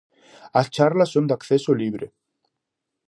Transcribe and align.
As 0.59 0.67
charlas 0.75 1.11
son 1.13 1.25
de 1.27 1.35
acceso 1.39 1.71
libre. 1.81 2.05